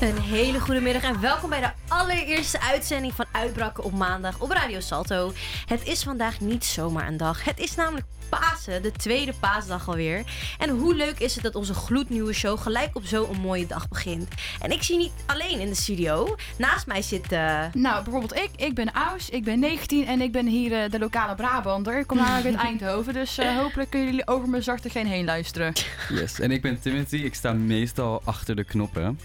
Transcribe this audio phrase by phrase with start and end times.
[0.00, 4.50] Een hele goede middag en welkom bij de allereerste uitzending van Uitbraken op maandag op
[4.50, 5.32] Radio Salto.
[5.66, 7.44] Het is vandaag niet zomaar een dag.
[7.44, 10.24] Het is namelijk Pasen, de tweede paasdag alweer.
[10.58, 14.28] En hoe leuk is het dat onze gloednieuwe show gelijk op zo'n mooie dag begint.
[14.60, 16.36] En ik zie niet alleen in de studio.
[16.58, 17.32] Naast mij zit...
[17.32, 18.50] eh, Nou, bijvoorbeeld ik.
[18.56, 21.98] Ik ben Aus, ik ben 19 en ik ben hier eh, de lokale Brabander.
[21.98, 25.24] Ik kom namelijk uit Eindhoven, dus eh, hopelijk kunnen jullie over mijn zachte geen heen
[25.24, 25.72] luisteren.
[26.08, 27.16] Yes, en ik ben Timothy.
[27.16, 29.18] Ik sta meestal achter de knoppen.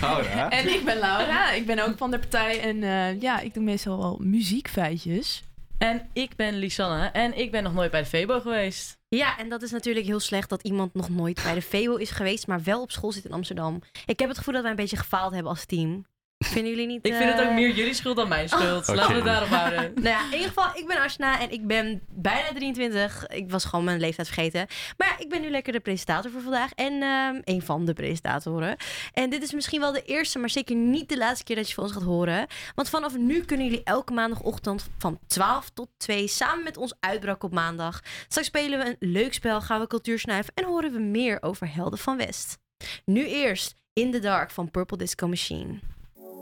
[0.00, 0.50] Laura?
[0.58, 3.62] En ik ben Laura, ik ben ook van de partij en eh, ja, ik doe
[3.62, 5.42] meestal wel muziekfeitjes.
[5.78, 8.98] En ik ben Lisanne en ik ben nog nooit bij de Febo geweest.
[9.08, 12.10] Ja, en dat is natuurlijk heel slecht dat iemand nog nooit bij de VWO is
[12.10, 13.80] geweest, maar wel op school zit in Amsterdam.
[14.06, 16.04] Ik heb het gevoel dat wij een beetje gefaald hebben als team.
[16.44, 17.06] Vinden jullie niet?
[17.06, 18.88] Ik vind het eh, ook meer jullie schuld dan mijn schuld.
[18.88, 19.92] Laten we het daarop houden.
[20.02, 23.26] Nou ja, in ieder geval, ik ben Ashna en ik ben bijna 23.
[23.26, 24.66] Ik was gewoon mijn leeftijd vergeten.
[24.96, 26.72] Maar ja, ik ben nu lekker de presentator voor vandaag.
[26.72, 28.76] En ehm, een van de presentatoren.
[29.12, 31.74] En dit is misschien wel de eerste, maar zeker niet de laatste keer dat je
[31.74, 32.46] van ons gaat horen.
[32.74, 37.48] Want vanaf nu kunnen jullie elke maandagochtend van 12 tot 2 samen met ons uitbraken
[37.48, 38.00] op maandag.
[38.28, 41.74] Straks spelen we een leuk spel, gaan we cultuur snuiven en horen we meer over
[41.74, 42.58] Helden van West.
[43.04, 45.91] Nu eerst In the Dark van Purple Disco Machine.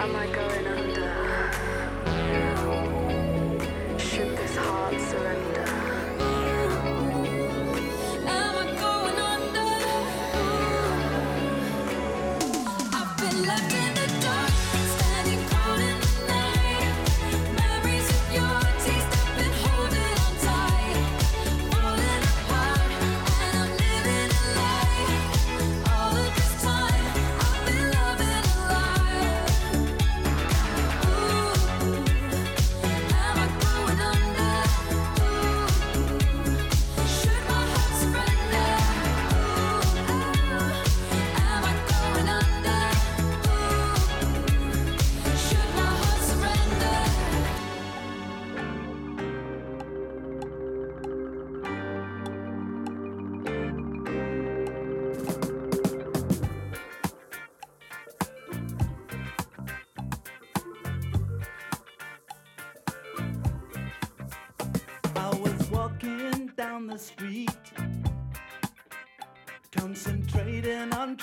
[0.00, 0.87] I might go in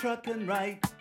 [0.06, 0.95] truck and ride.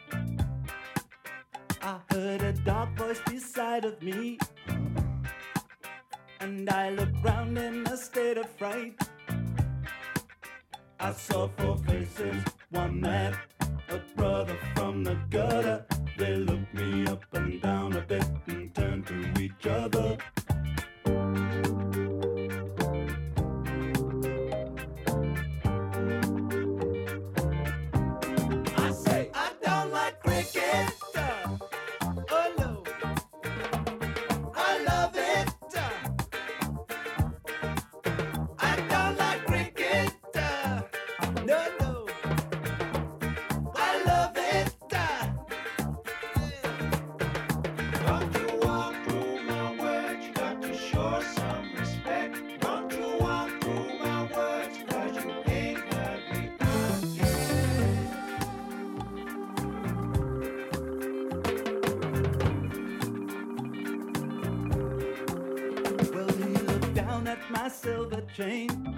[68.33, 68.94] change.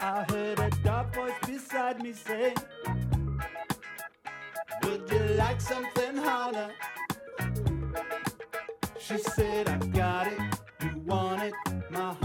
[0.00, 2.54] I heard a dark voice beside me say,
[4.82, 6.70] Would you like something harder?
[8.98, 10.40] She said, I got it,
[10.82, 11.54] you want it.
[11.90, 12.23] My harvest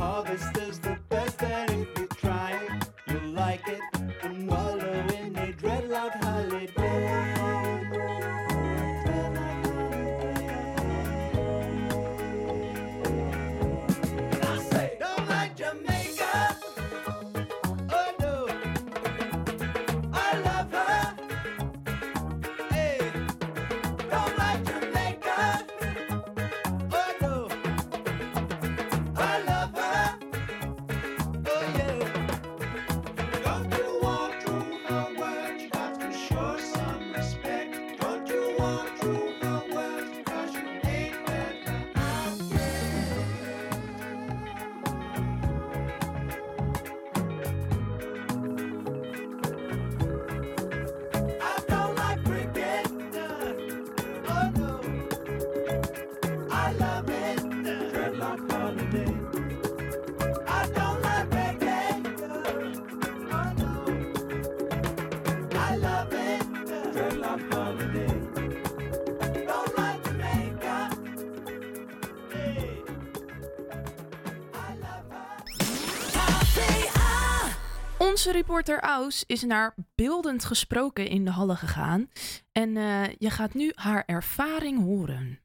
[78.20, 82.10] Onze reporter Aus is naar beeldend gesproken in de hallen gegaan.
[82.52, 85.40] En eh, je gaat nu haar ervaring horen.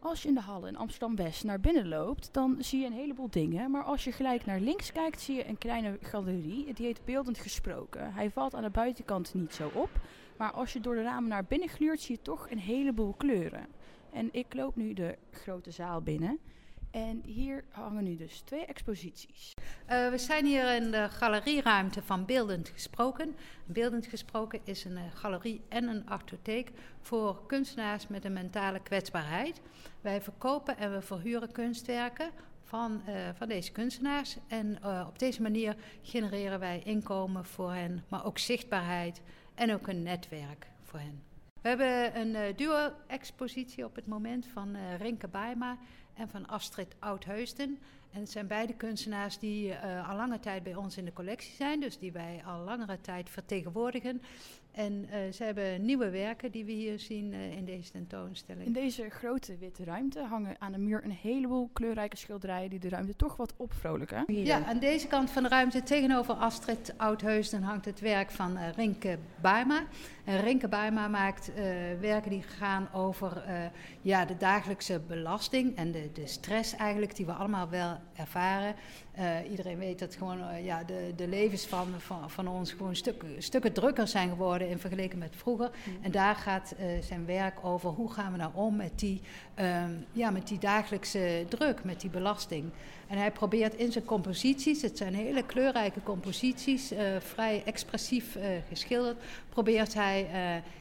[0.00, 3.30] Als je in de Hallen in Amsterdam-West naar binnen loopt, dan zie je een heleboel
[3.30, 3.70] dingen.
[3.70, 6.72] Maar als je gelijk naar links kijkt, zie je een kleine galerie.
[6.74, 8.12] Die heet Beeldend Gesproken.
[8.12, 9.90] Hij valt aan de buitenkant niet zo op.
[10.36, 13.66] Maar als je door de ramen naar binnen gluurt, zie je toch een heleboel kleuren.
[14.12, 16.38] En ik loop nu de grote zaal binnen.
[16.94, 19.52] En hier hangen nu dus twee exposities.
[19.86, 23.36] Eh, we zijn hier in de galerieruimte van Beeldend Gesproken.
[23.64, 26.70] Beeldend Gesproken is een eh, galerie en een artotheek
[27.00, 29.60] voor kunstenaars met een mentale kwetsbaarheid.
[30.00, 32.30] Wij verkopen en we verhuren kunstwerken
[32.62, 34.36] van, eh, van deze kunstenaars.
[34.48, 39.22] En op deze manier genereren wij inkomen voor hen, maar ook zichtbaarheid
[39.54, 41.22] en ook een netwerk voor hen.
[41.62, 45.78] We hebben een duo-expositie op het moment van Rinke Baima
[46.14, 47.78] en van Astrid Oudheusden.
[48.14, 51.54] En het zijn beide kunstenaars die eh, al lange tijd bij ons in de collectie
[51.54, 54.22] zijn, dus die wij al langere tijd vertegenwoordigen.
[54.72, 58.66] En eh, ze hebben nieuwe werken die we hier zien eh, in deze tentoonstelling.
[58.66, 62.88] In deze grote witte ruimte hangen aan de muur een heleboel kleurrijke schilderijen die de
[62.88, 64.24] ruimte toch wat opvrolijken.
[64.26, 69.18] Ja, aan deze kant van de ruimte tegenover Astrid Oudheusden hangt het werk van Rinke
[69.40, 69.84] Baima.
[70.24, 71.64] En Rinke Baima maakt eh,
[72.00, 73.64] werken die gaan over eh,
[74.00, 78.74] ja, de dagelijkse belasting en de, de stress eigenlijk die we allemaal wel ervaren.
[79.12, 82.96] Eh, iedereen weet dat gewoon eh, ja, de, de levens van, van, van ons gewoon
[82.96, 85.70] stukken, stukken drukker zijn geworden in vergelijking met vroeger.
[86.00, 89.20] En daar gaat eh, zijn werk over hoe gaan we nou om met die,
[89.54, 92.70] ehm, ja, met die dagelijkse druk, met die belasting.
[93.06, 98.36] En hij probeert in zijn composities, het zijn hele kleurrijke composities, vrij expressief
[98.68, 99.16] geschilderd,
[99.48, 100.28] probeert hij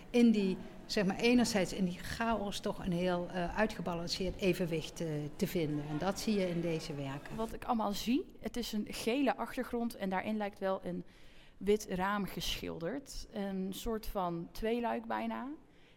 [0.10, 0.58] in die,
[0.94, 5.86] zeg maar enerzijds in die chaos toch een heel eh, uitgebalanceerd evenwicht eh, te vinden.
[5.90, 7.36] En dat zie je in deze werken.
[7.36, 11.04] Wat ik allemaal zie, het is een gele achtergrond en daarin lijkt wel een
[11.58, 13.28] wit raam geschilderd.
[13.32, 15.48] Een soort van tweeluik bijna.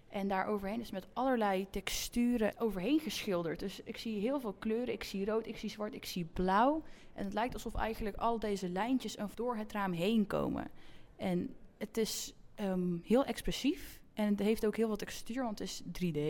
[0.09, 3.59] En daar overheen is met allerlei texturen overheen geschilderd.
[3.59, 4.95] Dus ik zie heel veel kleuren.
[4.95, 6.83] Ik zie rood, ik zie zwart, ik zie blauw.
[7.13, 10.71] En het lijkt alsof eigenlijk al deze lijntjes door het raam heen komen.
[11.17, 14.01] En het is ehm, heel expressief.
[14.17, 16.21] En het heeft ook heel veel textuur, want het is 3D.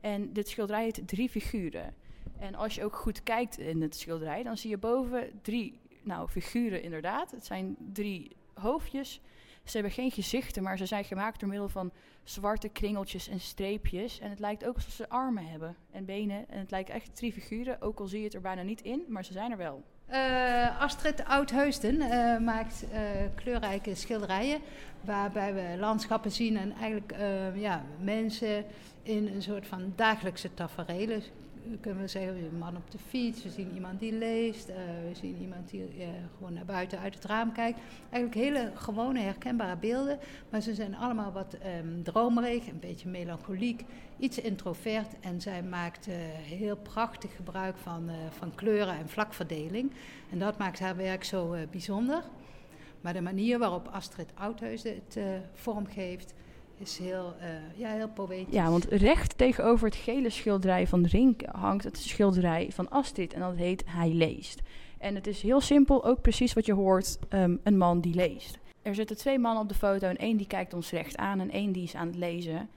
[0.00, 1.94] En dit schilderij heet Drie Figuren.
[2.38, 6.28] En als je ook goed kijkt in het schilderij, dan zie je boven drie nou,
[6.28, 7.30] figuren inderdaad.
[7.30, 9.20] Het zijn drie hoofdjes.
[9.64, 11.92] Ze hebben geen gezichten, maar ze zijn gemaakt door middel van
[12.24, 14.18] zwarte kringeltjes en streepjes.
[14.18, 16.48] En het lijkt ook alsof ze armen hebben en benen.
[16.48, 19.04] En het lijkt echt drie figuren, ook al zie je het er bijna niet in,
[19.08, 19.84] maar ze zijn er wel.
[20.06, 23.00] Eh, Astrid Oudheusden eh, maakt eh,
[23.34, 24.60] kleurrijke schilderijen
[25.00, 27.14] waarbij we landschappen zien en eigenlijk
[27.54, 28.64] ja, mensen
[29.02, 31.22] in een soort van dagelijkse tafereelen.
[31.80, 34.76] Kunnen we zeggen, een man op de fiets, we zien iemand die leest, eh,
[35.08, 37.78] we zien iemand die eh, gewoon naar buiten uit het raam kijkt.
[38.10, 40.18] Eigenlijk hele gewone, herkenbare beelden,
[40.50, 43.84] maar ze zijn allemaal wat ehm, dromerig, een beetje melancholiek,
[44.18, 45.20] iets introvert.
[45.20, 49.92] En zij maakt eh, heel prachtig gebruik van, van kleuren en vlakverdeling.
[50.30, 52.22] En dat maakt haar werk zo bijzonder.
[53.00, 55.18] Maar de manier waarop Astrid Oudheusden het
[55.52, 56.34] vormgeeft,
[56.82, 58.54] is heel, eh, ja, heel poëtisch.
[58.54, 63.32] Ja, want recht tegenover het gele schilderij van Rink hangt het schilderij van Astrid.
[63.32, 64.60] En dat heet Hij leest.
[64.98, 68.58] En het is heel simpel, ook precies wat je hoort, ehm, een man die leest.
[68.82, 71.50] Er zitten twee mannen op de foto en één die kijkt ons recht aan en
[71.50, 72.68] één die is aan het lezen.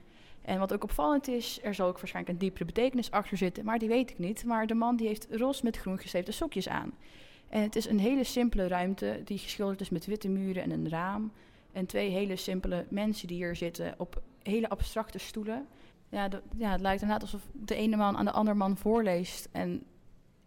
[0.42, 3.78] En wat ook opvallend is, er zal ook waarschijnlijk een diepere betekenis achter zitten, maar
[3.78, 4.44] die weet ik niet.
[4.44, 6.92] Maar de man die heeft roze met groen gesteepte sokjes aan.
[7.48, 10.88] En het is een hele simpele ruimte die geschilderd is met witte muren en een
[10.88, 11.32] raam.
[11.76, 15.66] En twee hele simpele mensen die hier zitten op hele abstracte stoelen.
[16.08, 19.48] Ja, ja, het lijkt inderdaad alsof de ene man aan de andere man voorleest.
[19.52, 19.86] En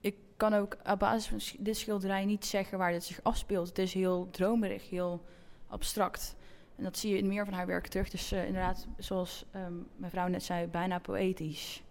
[0.01, 3.67] ik kan ook op basis van dit schilderij niet zeggen waar dit zich afspeelt.
[3.67, 5.25] Het is heel dromerig, heel
[5.67, 6.35] abstract.
[6.75, 8.09] En dat zie je in meer van haar werk terug.
[8.09, 11.83] Dus eh, inderdaad, zoals ehm, mevrouw net zei, bijna poëtisch.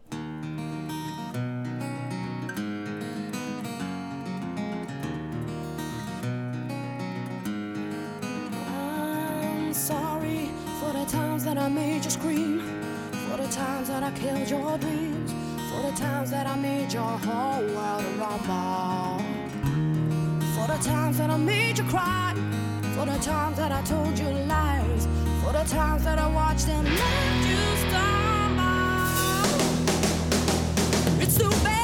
[11.48, 12.60] That I made you scream,
[13.10, 15.32] for the times that I killed your dreams,
[15.70, 19.24] for the times that I made your whole world rumble,
[20.54, 22.34] for the times that I made you cry,
[22.94, 25.08] for the times that I told you lies,
[25.42, 28.68] for the times that I watched and let you stumble.
[31.22, 31.77] It's too bad,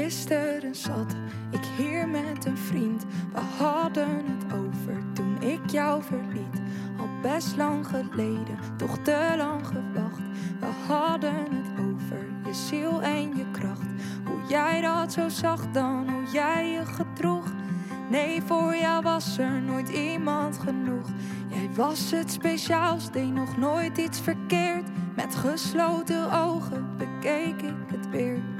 [0.00, 1.14] Gisteren zat
[1.50, 3.04] ik hier met een vriend.
[3.32, 6.60] We hadden het over toen ik jou verliet.
[6.98, 10.22] Al best lang geleden, toch te lang gewacht.
[10.60, 13.86] We hadden het over je ziel en je kracht.
[14.24, 17.52] Hoe jij dat zo zag dan, hoe jij je gedroeg.
[18.10, 21.06] Nee, voor jou was er nooit iemand genoeg.
[21.48, 24.88] Jij was het speciaals, deed nog nooit iets verkeerd.
[25.16, 28.59] Met gesloten ogen bekeek ik het weer.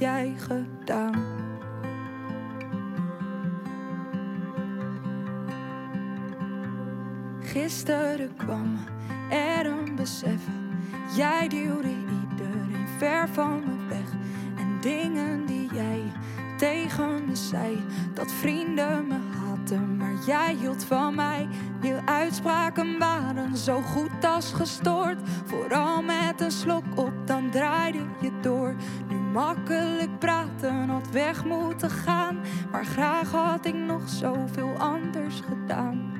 [0.00, 1.24] jij gedaan.
[7.40, 8.78] Gisteren kwam
[9.30, 10.42] er een besef.
[11.16, 14.12] Jij duwde iedereen ver van me weg.
[14.56, 16.02] En dingen die jij
[16.56, 17.84] tegen me zei.
[18.14, 21.48] Dat vrienden me haten, maar jij hield van mij.
[21.80, 25.18] Je uitspraken waren zo goed als gestoord.
[25.44, 28.74] Vooral met een slok op, dan draaide je door.
[29.32, 32.40] Makkelijk praten had weg moeten gaan.
[32.70, 36.12] Maar graag had ik nog zoveel anders gedaan.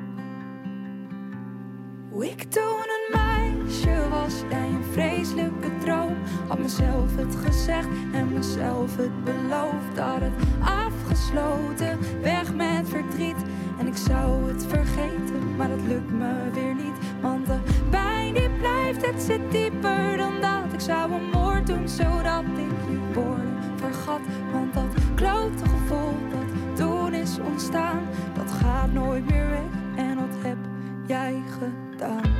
[2.11, 6.17] Hoe ik toen een meisje was, jij een vreselijke droom.
[6.49, 9.99] Had mezelf het gezegd en mezelf het beloofd.
[9.99, 13.43] Had het afgesloten, weg met verdriet.
[13.79, 16.97] En ik zou het vergeten, maar dat lukt me weer niet.
[17.21, 17.59] Want de
[17.91, 20.73] pijn die blijft, het zit dieper dan dat.
[20.73, 24.21] Ik zou een moord doen, zodat ik je woorden vergat.
[24.53, 28.03] Want dat klote gevoel dat toen is ontstaan,
[28.35, 29.71] dat gaat nooit meer weg.
[29.97, 30.59] En dat heb
[31.07, 32.40] jij gedaan.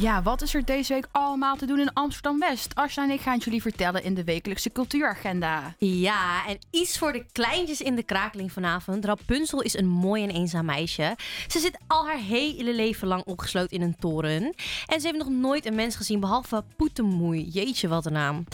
[0.00, 2.74] Ja, wat is er deze week allemaal te doen in Amsterdam-West?
[2.74, 5.74] Asja en ik gaan het jullie vertellen in de wekelijkse cultuuragenda.
[5.78, 9.04] Ja, en iets voor de kleintjes in de krakeling vanavond.
[9.04, 11.16] Rapunzel is een mooi en eenzaam meisje.
[11.48, 14.42] Ze zit al haar hele leven lang opgesloten in een toren.
[14.86, 17.48] En ze heeft nog nooit een mens gezien behalve Poetemoei.
[17.48, 18.44] Jeetje, wat een naam.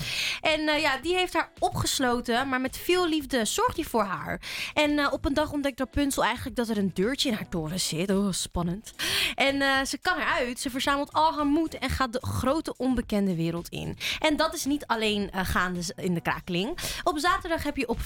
[0.40, 4.40] En eh, ja, die heeft haar opgesloten, maar met veel liefde zorgt hij voor haar.
[4.74, 7.80] En eh, op een dag ontdekt Rapunzel eigenlijk dat er een deurtje in haar toren
[7.80, 8.10] zit.
[8.10, 8.94] Oh, spannend.
[9.34, 10.60] En eh, ze kan eruit.
[10.60, 13.96] Ze verzamelt al moed en gaat de grote onbekende wereld in.
[14.18, 16.78] En dat is niet alleen eh, gaande in de krakeling.
[17.02, 17.98] Op zaterdag heb je op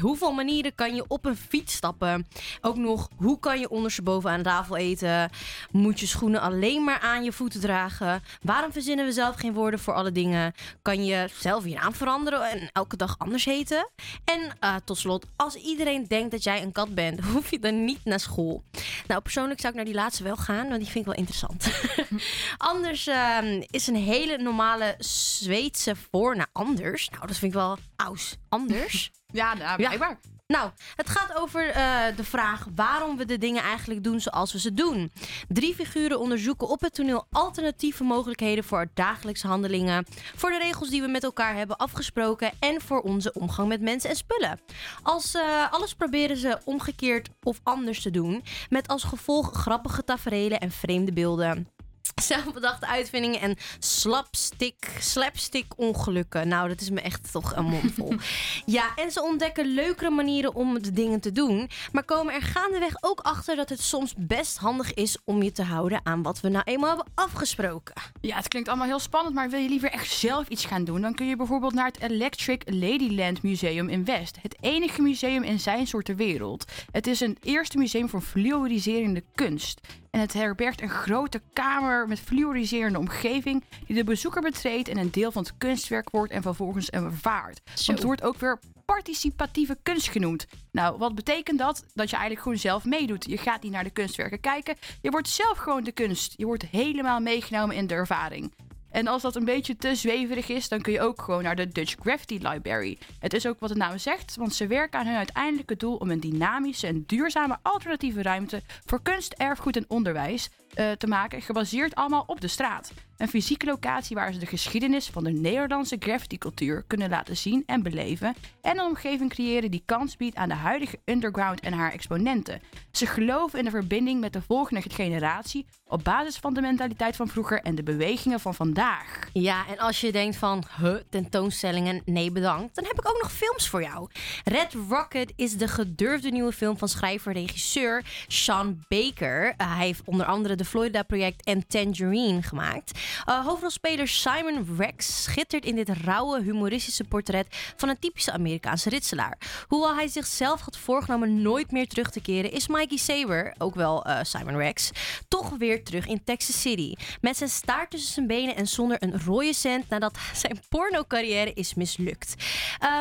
[0.00, 2.26] hoeveel manieren kan je op een fiets stappen.
[2.60, 5.30] Ook nog, hoe kan je ondersteboven aan tafel eten?
[5.70, 8.22] Moet je schoenen alleen maar aan je voeten dragen?
[8.42, 10.52] Waarom verzinnen we zelf geen woorden voor alle dingen?
[10.82, 13.90] Kan je zelf je naam veranderen en elke dag anders heten?
[14.24, 17.84] En eh, tot slot, als iedereen denkt dat jij een kat bent, hoef je dan
[17.84, 18.62] niet naar school.
[19.06, 21.66] Nou, persoonlijk zou ik naar die laatste wel gaan, want die vind ik wel interessant.
[22.74, 27.08] anders ehm, is een hele normale Zweedse voornaam anders.
[27.10, 28.36] Nou, dat vind ik wel aus.
[28.48, 29.10] Anders.
[29.32, 30.18] Ja, nou, blijkbaar.
[30.46, 34.58] Nou, het gaat over eh, de vraag waarom we de dingen eigenlijk doen zoals we
[34.58, 35.12] ze doen.
[35.48, 41.02] Drie figuren onderzoeken op het toneel alternatieve mogelijkheden voor dagelijkse handelingen, voor de regels die
[41.02, 44.60] we met elkaar hebben afgesproken en voor onze omgang met mensen en spullen.
[45.02, 50.60] Als eh, alles proberen ze omgekeerd of anders te doen, met als gevolg grappige taferelen
[50.60, 51.66] en vreemde beelden.
[52.22, 56.48] Zelfbedachte uitvindingen en slapstick, slapstick ongelukken.
[56.48, 58.14] Nou, dat is me echt toch een mond vol.
[58.66, 61.70] ja, en ze ontdekken leukere manieren om de dingen te doen.
[61.92, 65.62] Maar komen er gaandeweg ook achter dat het soms best handig is om je te
[65.62, 67.94] houden aan wat we nou eenmaal hebben afgesproken.
[68.20, 71.00] Ja, het klinkt allemaal heel spannend, maar wil je liever echt zelf iets gaan doen?
[71.00, 74.36] Dan kun je bijvoorbeeld naar het Electric Ladyland Museum in West.
[74.42, 76.64] Het enige museum in zijn soort ter wereld.
[76.90, 79.80] Het is een eerste museum voor fluoriserende kunst.
[80.12, 85.10] En het herbergt een grote kamer met fluoriserende omgeving die de bezoeker betreedt en een
[85.10, 87.60] deel van het kunstwerk wordt en vervolgens ervaart.
[87.64, 90.46] Want het wordt ook weer participatieve kunst genoemd.
[90.72, 91.84] Nou, wat betekent dat?
[91.94, 93.24] Dat je eigenlijk gewoon zelf meedoet.
[93.24, 94.76] Je gaat niet naar de kunstwerken kijken.
[95.00, 96.34] Je wordt zelf gewoon de kunst.
[96.36, 98.52] Je wordt helemaal meegenomen in de ervaring.
[98.92, 101.68] En als dat een beetje te zweverig is, dan kun je ook gewoon naar de
[101.68, 102.98] Dutch Gravity Library.
[103.18, 106.10] Het is ook wat de naam zegt, want ze werken aan hun uiteindelijke doel om
[106.10, 111.94] een dynamische en duurzame alternatieve ruimte voor kunst, erfgoed en onderwijs eh, te maken, gebaseerd
[111.94, 112.92] allemaal op de straat.
[113.16, 117.82] Een fysieke locatie waar ze de geschiedenis van de Nederlandse graffiti-cultuur kunnen laten zien en
[117.82, 118.34] beleven.
[118.62, 122.60] En een omgeving creëren die kans biedt aan de huidige underground en haar exponenten.
[122.92, 127.28] Ze geloven in de verbinding met de volgende generatie op basis van de mentaliteit van
[127.28, 129.18] vroeger en de bewegingen van vandaag.
[129.32, 133.32] Ja, en als je denkt van, huh, tentoonstellingen, nee bedankt, dan heb ik ook nog
[133.32, 134.08] films voor jou.
[134.44, 139.46] Red Rocket is de gedurfde nieuwe film van schrijver-regisseur Sean Baker.
[139.46, 142.98] Uh, hij heeft onder andere de Florida Project en Tangerine gemaakt.
[143.28, 147.46] Uh, hoofdrolspeler Simon Rex schittert in dit rauwe, humoristische portret
[147.76, 149.38] van een typische Amerikaanse ritselaar.
[149.68, 154.06] Hoewel hij zichzelf had voorgenomen nooit meer terug te keren, is Mikey Saber, ook wel
[154.06, 154.90] uh, Simon Rex,
[155.28, 156.94] toch weer terug in Texas City.
[157.20, 161.74] Met zijn staart tussen zijn benen en zonder een rode cent nadat zijn porno-carrière is
[161.74, 162.34] mislukt.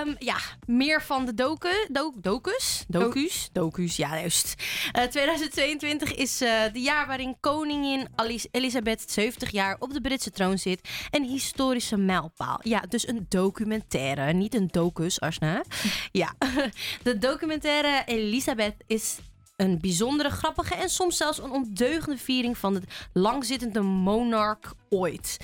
[0.06, 2.84] Um, ja, meer van de docu, do, docus?
[2.88, 3.50] Docus?
[3.52, 4.56] Docus, ja juist.
[4.98, 8.08] Uh, 2022 is uh, de jaar waarin koningin
[8.52, 10.90] Elisabeth 70 jaar op de Britse troon zit.
[11.10, 12.60] Een historische mijlpaal.
[12.64, 15.64] Ja, dus een documentaire, niet een docus, Arsna.
[16.12, 16.34] Ja,
[17.04, 19.18] de documentaire Elisabeth is
[19.62, 25.38] een bijzondere, grappige en soms zelfs een ondeugende viering van het langzittende monarch ooit.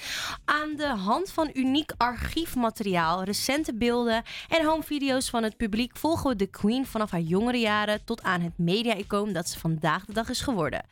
[0.46, 6.36] Aan de hand van uniek archiefmateriaal, recente beelden en homevideo's van het publiek volgen we
[6.36, 10.30] de Queen vanaf haar jongere jaren tot aan het media-icoon dat ze vandaag de dag
[10.30, 10.86] is geworden.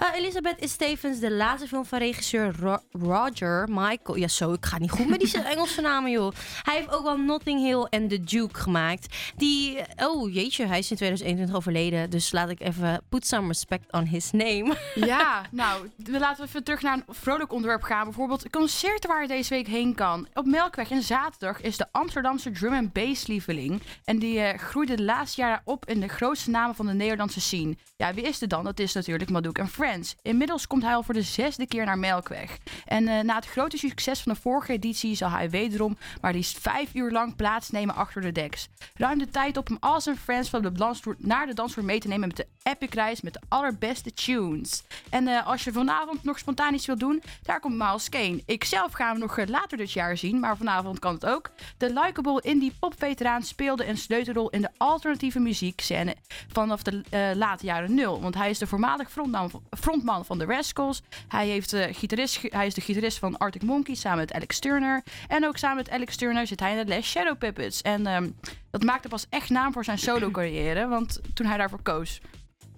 [0.00, 4.18] Uh, Elizabeth is tevens de laatste film van regisseur Ro Roger Michael.
[4.18, 6.32] Ja, zo, ik ga niet goed met die Engelse namen, joh.
[6.62, 9.16] Hij heeft ook wel Notting Hill en The Duke gemaakt.
[9.36, 13.92] Die, oh jeetje, hij is in 2021 overleden, dus laat ik even put some respect
[13.92, 14.76] on his name.
[14.94, 18.04] Ja, nou, laten we even terug naar een vrolijk onderwerp gaan.
[18.04, 20.28] Bijvoorbeeld concerten waar je deze week heen kan.
[20.34, 23.82] Op Melkweg en zaterdag is de Amsterdamse drum and bass lieveling.
[24.04, 27.40] En die uh, groeide de laatste jaren op in de grootste namen van de Nederlandse
[27.40, 27.76] scene.
[27.96, 28.64] Ja, wie is het dan?
[28.64, 30.14] Dat is natuurlijk Madouk en Friends.
[30.22, 32.58] Inmiddels komt hij al voor de zesde keer naar Melkweg.
[32.84, 36.58] En uh, na het grote succes van de vorige editie zal hij wederom maar liefst
[36.58, 38.68] vijf uur lang plaatsnemen achter de decks.
[38.94, 42.00] Ruim de tijd op om al zijn friends van de dansvloer naar de dansvloer mee
[42.00, 44.82] te nemen met de epic reis met de allerbeste tunes.
[45.10, 48.42] En uh, als je vanavond nog spontaan iets wilt doen, daar komt Miles Kane.
[48.46, 51.50] Ik zelf ga hem nog later dit jaar zien, maar vanavond kan het ook.
[51.76, 56.14] De likable indie popveteraan speelde een sleutelrol in de alternatieve muziekscène
[56.52, 58.20] vanaf de uh, late jaren nul.
[58.20, 61.02] Want hij is de voormalig frontman, frontman van de Rascals.
[61.28, 65.02] Hij, heeft, gitarist, hij is de gitarist van Arctic Monkeys samen met Alex Turner.
[65.28, 67.82] En ook samen met Alex Turner zit hij in de Les Shadow Puppets.
[67.82, 68.36] En um,
[68.70, 72.20] dat maakte pas echt naam voor zijn solo carrière, want toen hij daarvoor koos.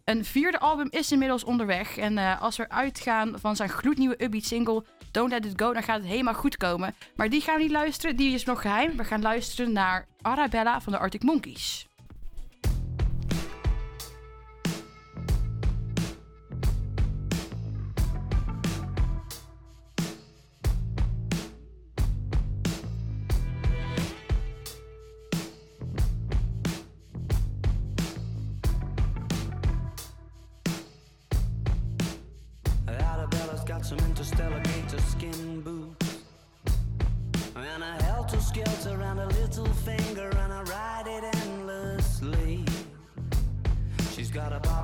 [0.07, 1.97] Een vierde album is inmiddels onderweg.
[1.97, 5.83] En uh, als we uitgaan van zijn gloednieuwe upbeat single Don't Let It Go, dan
[5.83, 6.95] gaat het helemaal goed komen.
[7.17, 8.97] Maar die gaan we niet luisteren, die is nog geheim.
[8.97, 11.87] We gaan luisteren naar Arabella van de Arctic Monkeys.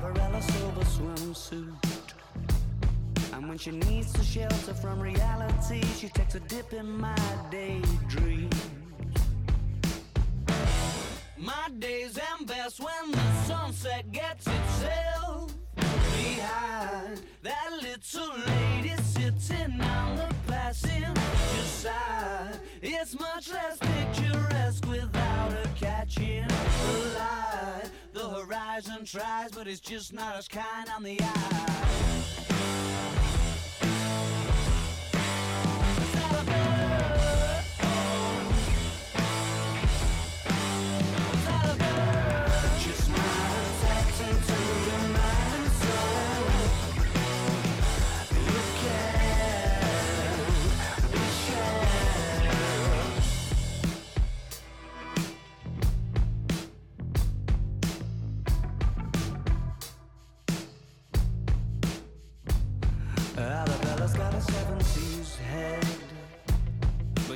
[0.03, 2.13] Barbarella silver swimsuit
[3.33, 7.15] And when she needs to shelter from reality She takes a dip in my
[7.49, 8.49] daydream.
[11.37, 20.17] My days end best when the sunset gets itself behind that little lady sitting on
[20.17, 21.13] the passenger
[21.63, 22.59] side.
[22.81, 27.52] It's much less picturesque without her catching the light.
[28.23, 31.63] The horizon tries, but it's just not as kind on the eye.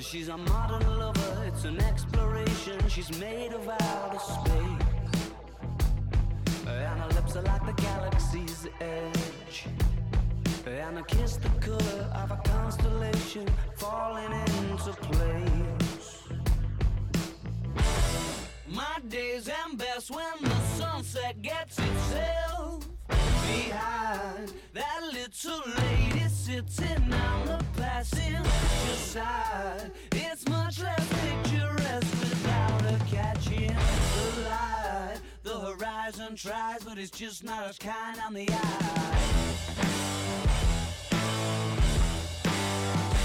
[0.10, 2.80] She's a modern lover, it's an exploration.
[2.88, 5.34] She's made of outer space.
[6.66, 9.66] And her lips are like the galaxy's edge.
[10.66, 16.24] And I kiss the color of a constellation falling into place.
[18.66, 27.46] My days end best when the sunset gets itself behind that little lady sitting on
[27.48, 27.57] the
[27.98, 28.44] passing
[28.86, 29.92] beside.
[30.12, 35.18] It's much less picturesque without a catching the light.
[35.42, 39.14] The horizon tries, but it's just not as kind on the eye.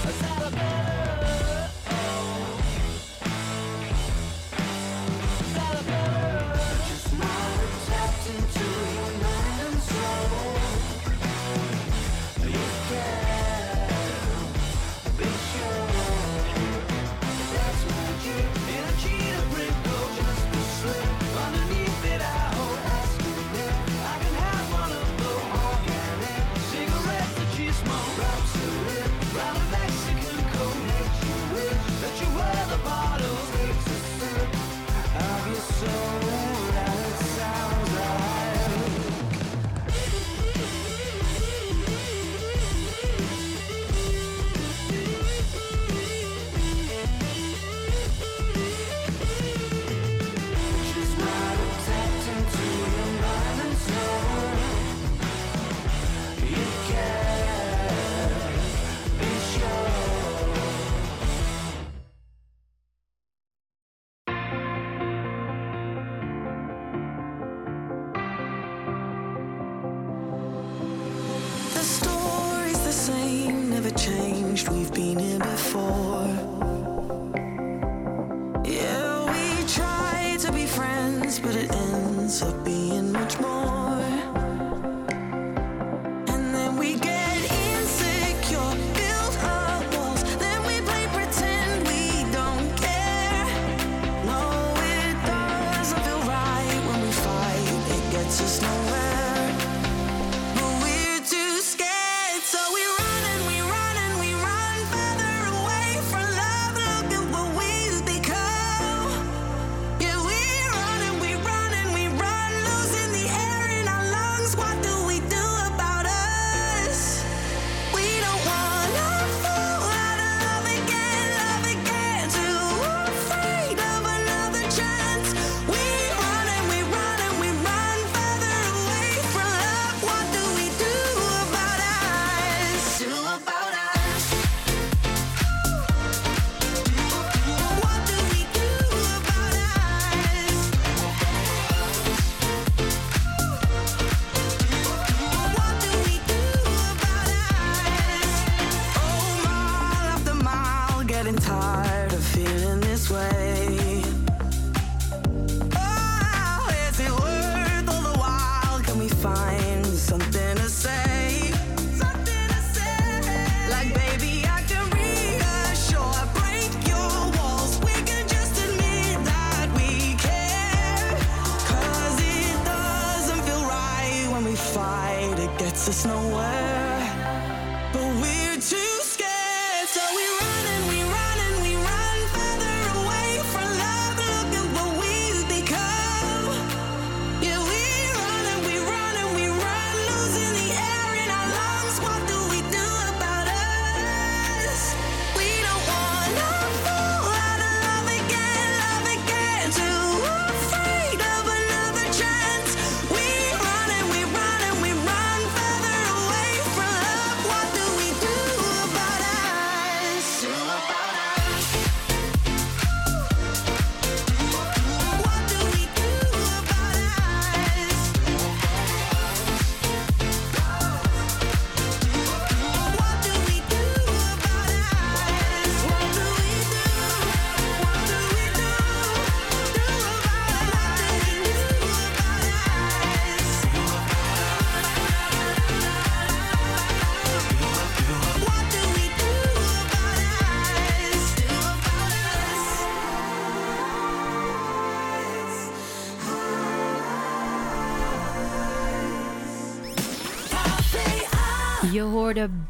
[0.05, 1.69] A better?
[1.89, 2.62] Oh.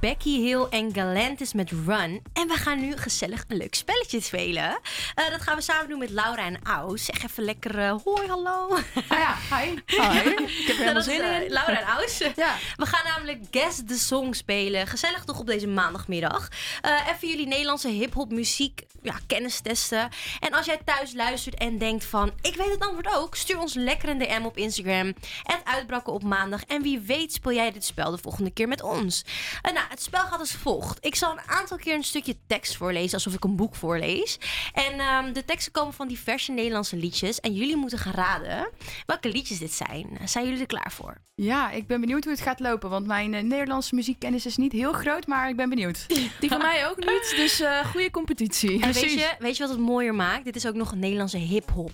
[0.04, 2.22] Becky Hill en Galantis met Run.
[2.34, 4.80] En we gaan nu gezellig een leuk spelletje spelen.
[5.16, 7.06] Eh, dat gaan we samen doen met Laura en Aus.
[7.06, 8.78] Zeg even lekker eh, hoi, hallo.
[9.10, 9.70] ja, hi.
[10.02, 10.30] Hi.
[10.30, 11.52] Ik heb er helemaal Dat is, zin eh, in.
[11.52, 12.18] Laura en Aus.
[12.36, 12.56] Ja.
[12.76, 14.88] We gaan namelijk Guess the Song spelen.
[14.88, 16.50] Gezellig toch op deze maandagmiddag.
[16.82, 20.10] Eh, even jullie Nederlandse hip-hop muziek ja, kennis testen.
[20.40, 22.32] En als jij thuis luistert en denkt van...
[22.42, 23.36] ik weet het antwoord ook...
[23.36, 25.14] stuur ons lekker een DM op Instagram.
[25.44, 26.64] Het uitbraken op maandag.
[26.64, 29.26] En wie weet speel jij dit spel de volgende keer met ons.
[29.62, 31.06] Eh, nou, het spel gaat als volgt.
[31.06, 33.14] Ik zal een aantal keer een stukje tekst voorlezen...
[33.14, 34.38] alsof ik een boek voorlees.
[34.74, 37.40] En ehm, de teksten komen van diverse Nederlandse liedjes.
[37.40, 38.70] En jullie moeten gaan raden
[39.06, 40.18] welke liedjes dit zijn.
[40.26, 41.22] Zijn jullie er klaar voor?
[41.36, 42.90] Ja, ik ben benieuwd hoe het gaat lopen.
[42.90, 46.06] Want mijn eh, Nederlandse muziekkennis is niet heel groot, maar ik ben benieuwd.
[46.40, 48.82] Die van mij ook niet, dus eh goede competitie.
[48.82, 50.46] En weet je, weet je wat het mooier maakt?
[50.46, 51.92] Dit is ook nog een Nederlandse hip-hop.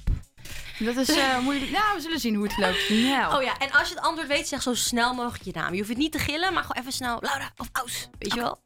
[0.79, 1.71] Dat is eh, moeilijk.
[1.71, 2.89] Nou, we zullen zien hoe het loopt.
[3.09, 3.35] Nou.
[3.35, 5.71] Oh ja, en als je het antwoord weet, zeg zo snel mogelijk je naam.
[5.71, 8.07] Je hoeft het niet te gillen, maar gewoon even snel Laura of Aus.
[8.19, 8.61] Weet je wel?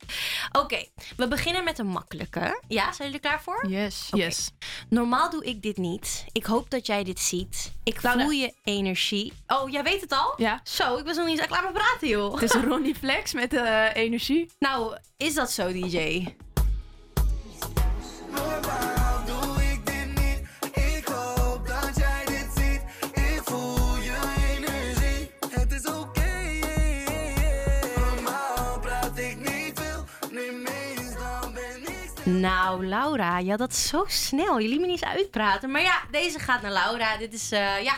[0.52, 0.86] Oké,
[1.18, 2.62] we beginnen met een makkelijke.
[2.68, 3.68] Ja, zijn jullie er klaar voor?
[3.70, 4.08] Yes.
[4.12, 4.52] Yes.
[4.90, 6.26] Normaal doe ik dit niet.
[6.32, 7.74] Ik hoop dat jij dit ziet.
[7.84, 8.22] Ik Laura.
[8.24, 9.34] voel je energie.
[9.48, 10.34] Oh, jij weet het al?
[10.38, 10.60] Ja.
[10.64, 12.34] Zo, ik was nog niet eens klaar met praten, joh.
[12.34, 14.52] Het is Ronnie Flex met eh, energie.
[14.60, 16.26] Nou, is dat zo, DJ?
[32.24, 32.32] Is.
[32.34, 34.60] Nou, Laura, ja, dat zo snel.
[34.60, 35.72] Je liet me niet eens uitpraten.
[35.72, 37.18] Maar ja, deze gaat naar Laura.
[37.18, 37.94] Dit is, eh, ja.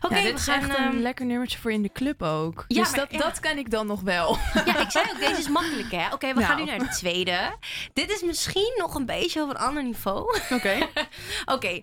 [0.00, 0.60] Oké, ja, we gaan...
[0.60, 2.64] echt ehm, een lekker nummertje voor in de club ook.
[2.68, 3.18] Ja, dus maar- dat, ja.
[3.18, 4.36] dat kan ik dan nog wel.
[4.64, 6.12] Ja, ik zei ook, deze is makkelijk, hè?
[6.12, 6.78] Oké, we gaan nu Nou.
[6.78, 7.56] naar de tweede.
[7.92, 10.38] Dit is misschien nog een beetje op een ander niveau.
[10.50, 10.88] Oké.
[11.54, 11.80] Oké,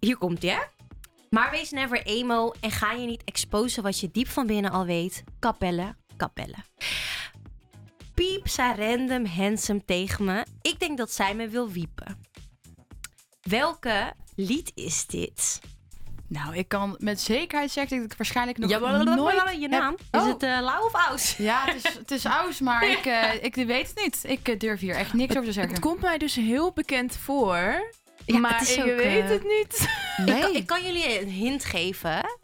[0.00, 0.58] hier komt ie, hè?
[1.30, 4.84] Maar wees never emo en ga je niet exposen wat je diep van binnen al
[4.84, 5.24] weet.
[5.38, 6.56] Kapelle, kapelle.
[8.14, 10.46] Piep zei random handsome tegen me.
[10.62, 12.18] Ik denk dat zij me wil wiepen.
[13.42, 15.60] Welke lied is dit?
[16.34, 19.54] Nou, ik kan met zekerheid zeggen dat ik waarschijnlijk nog Ja, nooit...
[19.54, 19.94] je heb- naam.
[20.10, 20.26] Is Oh.
[20.26, 21.36] het eh Lau of Aus?
[21.36, 24.18] Ja, het is, het is aus, maar ik, eh, ik weet het niet.
[24.22, 25.72] Ik eh, durf hier echt niks over te zeggen.
[25.72, 27.92] Het komt mij dus heel bekend voor.
[28.26, 29.88] Ja, maar ik ook, weet het niet.
[30.26, 32.38] Ik, kan, ik kan jullie een hint geven.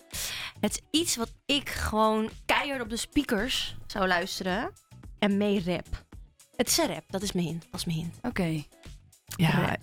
[0.61, 4.73] Het is iets wat ik gewoon keihard op de speakers zou luisteren
[5.19, 6.05] en mee rap.
[6.57, 7.67] Het is een rap, dat is mijn hint.
[7.71, 8.15] Dat is mijn hint.
[8.23, 8.63] Oké.
[9.37, 9.77] Ja,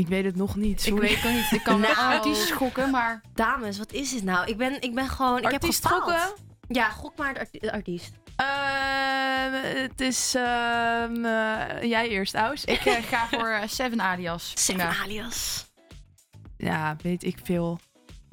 [0.00, 0.80] ik weet het nog niet.
[0.80, 1.08] Ik Sorry.
[1.08, 1.52] weet het niet.
[1.52, 2.14] Ik kan wel Nou.
[2.14, 3.20] artiesten schokken, maar...
[3.34, 4.46] Dames, wat is dit nou?
[4.46, 5.44] Ik ben, ik ben gewoon.
[5.44, 6.22] Artiest ik heb gefaald.
[6.22, 6.44] gokken?
[6.68, 8.12] Ja, gok maar de, arti- de artiest.
[8.36, 12.64] Ehm, het is ehm, eh, jij eerst, Aus.
[12.64, 14.52] Ik eh, ga voor eh, Seven Alias.
[14.54, 15.66] Seven alias.
[16.56, 17.80] Ja, weet ik veel.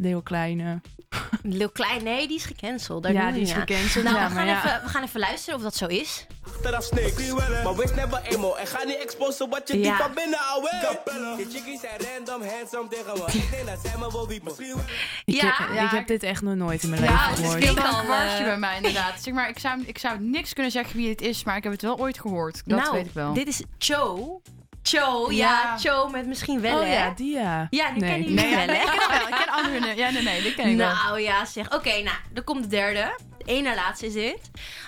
[0.02, 0.82] Heel kleine.
[1.44, 3.04] Lil Klein, nee, die is gecanceld.
[3.04, 4.58] Daar Ja, die is gecanceld, Nou, ja, we, gaan ja.
[4.66, 6.26] even, we gaan even luisteren of dat zo is.
[6.48, 7.32] Achteraf snakes.
[7.64, 8.54] Maar wees never emo.
[8.56, 9.98] En ga niet exposen wat je Ja.
[15.26, 15.84] Ik Ja, heb, ja.
[15.84, 17.64] ik heb dit echt nog nooit in mijn Ja, leven het gehoord.
[17.64, 19.22] is Ik wel al, een kwartje eh, bij mij inderdaad.
[19.22, 21.72] Zeg maar, ik zou, ik zou niks kunnen zeggen wie het is, maar ik heb
[21.72, 22.62] het wel ooit gehoord.
[22.66, 23.34] Dat nou, weet ik wel.
[23.34, 24.42] dit is Cho.
[24.88, 25.78] Cho, ja.
[25.78, 27.68] Cho met misschien wel, oh ja, die ja.
[27.70, 28.10] Ja, die Nee.
[28.10, 28.82] kennen jullie Nee, wel, hè?
[28.82, 29.28] ik ken wel.
[29.28, 29.96] Ik ken andere...
[29.96, 30.94] Ja, nee, nee, die ken ik wel.
[30.94, 31.74] Nou ja, zeg.
[31.76, 33.16] Oké, nou, dan komt de derde.
[33.38, 34.40] De ene laatste is dit.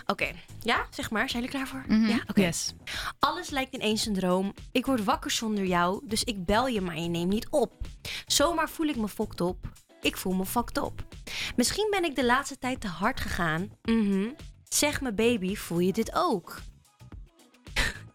[0.05, 0.31] Oké,
[0.61, 1.29] ja, zeg maar.
[1.29, 1.83] Zijn jullie klaar voor?
[1.87, 2.07] Mhm.
[2.09, 2.41] Ja, oké.
[2.41, 2.73] Yes.
[3.19, 4.53] Alles lijkt ineens een droom.
[4.71, 7.73] Ik word wakker zonder jou, dus ik bel je, maar je neemt niet op.
[8.25, 9.57] Zomaar voel ik me fokt op.
[10.01, 11.01] Ik voel me fucked op.
[11.55, 13.69] Misschien ben ik de laatste tijd te hard gegaan.
[13.81, 14.27] Mhm.
[14.69, 16.59] Zeg me, baby, voel je dit ook?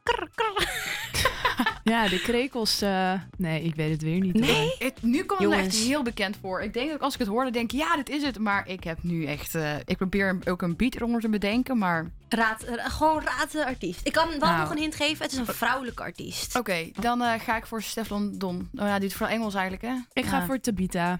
[0.05, 0.69] Krr, krr.
[1.85, 2.83] Ja, de krekels.
[2.83, 4.35] eh, nee, ik weet het weer niet.
[4.35, 4.75] Nee?
[4.79, 6.63] Het, nu komt het me echt heel bekend voor.
[6.63, 8.39] Ik denk dat als ik het hoorde, denk ik, ja, dit is het.
[8.39, 9.55] Maar ik heb nu echt...
[9.55, 12.11] eh, ik probeer ook een beat eronder te bedenken, maar...
[12.29, 14.01] Raad, eh, gewoon raad de artiest.
[14.07, 14.59] Ik kan wel Nou.
[14.61, 15.23] nog een hint geven.
[15.25, 16.57] Het is een vrouwelijke artiest.
[16.57, 18.69] Oké, dan eh, ga ik voor Stefan Don.
[18.75, 19.95] Oh ja, die is voor Engels eigenlijk, hè?
[20.13, 21.19] Ik ga voor Tabita.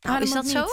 [0.00, 0.66] Nou, is dat ook zo?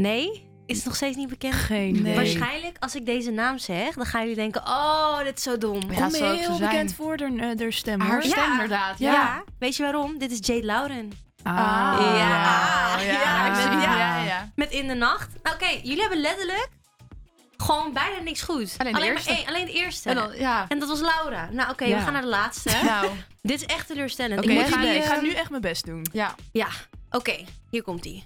[0.00, 0.48] Nee?
[0.66, 1.54] Is het nog steeds niet bekend?
[1.54, 2.14] Geen idee.
[2.14, 5.74] Waarschijnlijk, als ik deze naam zeg, dan gaan jullie denken: oh, dit is zo dom.
[5.90, 6.70] Ja, Komt ook zo heel zijn.
[6.70, 8.52] bekend voor de, eh, stem, Haar stem Ja.
[8.52, 9.12] inderdaad, Ja.
[9.12, 9.44] ja.
[9.58, 10.18] weet je waarom?
[10.18, 11.12] Dit is Jade Lauren.
[11.42, 11.54] Ah,
[12.00, 12.16] Ja.
[12.16, 13.96] ja, zie- ja.
[13.98, 14.48] ja, ja.
[14.54, 15.28] Met In de Nacht.
[15.42, 16.68] Nou, Oké, jullie hebben letterlijk
[17.56, 18.74] Gewoon bijna niks goed.
[18.78, 19.30] Alleen de maar eerste.
[19.30, 20.08] één- alleen de eerste.
[20.08, 20.64] En dan- ja.
[20.68, 21.48] En dat was Laura.
[21.52, 21.96] Nou, oké, Ja.
[21.96, 22.70] we gaan naar de laatste.
[22.84, 23.06] Nou.
[23.42, 24.44] Dit is echt teleurstellend.
[24.44, 26.06] Ik moet jullie, ik ga eh, nu echt mijn best doen.
[26.12, 26.34] Ja.
[26.52, 26.66] Ja,
[27.10, 27.44] oké.
[27.70, 28.24] Hier komt ie.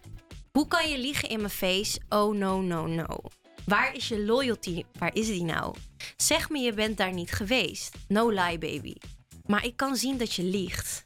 [0.59, 2.01] Hoe kan je liegen in mijn face?
[2.09, 3.19] Oh no, no, no.
[3.67, 4.85] Waar is je loyalty?
[4.99, 5.75] Waar is die nou?
[6.17, 7.97] Zeg me je bent daar niet geweest.
[8.09, 8.95] No lie, baby.
[9.47, 11.05] Maar ik kan zien dat je liegt.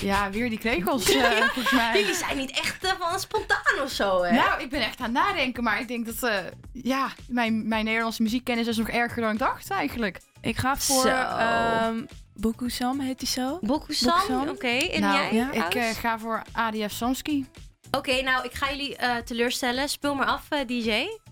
[0.00, 2.00] Ja, weer die krekels, eh, volgens mij.
[2.00, 4.32] Jullie zijn niet echt eh, van spontaan of zo, hè?
[4.32, 7.84] Nou, ik ben echt aan het nadenken, maar ik denk dat, eh, ja, mijn, mijn
[7.84, 10.20] Nederlandse muziekkennis is nog erger dan ik dacht eigenlijk.
[10.40, 11.08] Ik ga voor Zo.
[11.08, 12.04] ehm
[12.40, 13.58] Bokusam, heet die zo?
[13.60, 14.66] Bokusam, oké.
[14.66, 15.34] En nou, jij?
[15.34, 17.46] ja, ik eh, ga voor ADF Samski.
[17.90, 19.88] Oké, nou, ik ga jullie eh, teleurstellen.
[19.88, 20.90] Speel maar af, eh, DJ.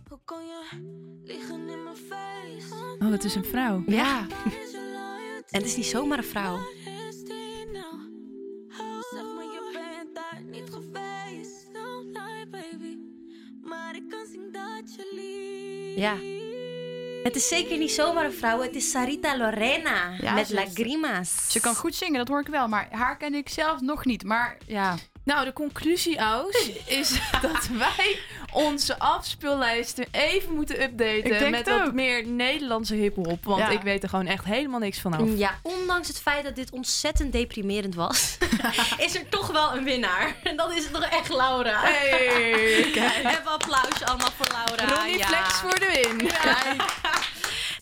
[0.08, 0.62] Hoe kon je
[1.24, 2.96] liggen in mijn face?
[2.98, 3.82] Oh, het is een vrouw.
[3.86, 4.26] Ja.
[5.50, 6.58] En het is niet zomaar een vrouw.
[7.08, 7.34] Is die?
[9.10, 11.72] Zeg maar, je bent daar niet geweest.
[11.72, 12.98] Don't lie, baby.
[13.62, 15.98] Maar ik kan zien dat je liegt.
[15.98, 16.14] Ja.
[17.22, 18.60] Het is zeker niet zomaar een vrouw.
[18.60, 20.16] Het is Sarita Lorena.
[20.20, 21.52] Ja, met lagrimas.
[21.52, 24.24] Ze kan goed zingen, dat hoor ik wel, maar haar ken ik zelf nog niet.
[24.24, 24.94] Maar ja,
[25.26, 27.10] Nou, de conclusie, Aus, is
[27.42, 28.18] dat wij
[28.52, 31.50] onze afspeellijsten even moeten updaten.
[31.50, 33.44] Met het wat meer Nederlandse hip-hop.
[33.44, 33.68] Want Ja.
[33.68, 35.20] ik weet er gewoon echt helemaal niks van af.
[35.36, 38.38] Ja, ondanks het feit dat dit ontzettend deprimerend was,
[39.06, 40.36] is er toch wel een winnaar.
[40.42, 41.80] En dat is toch echt Laura.
[41.80, 43.16] Hey, kijk.
[43.34, 44.94] Even applausje allemaal voor Laura.
[44.96, 45.26] Ronnie ja.
[45.26, 46.30] Flex voor de win.